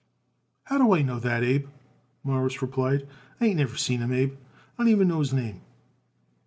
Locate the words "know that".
1.03-1.43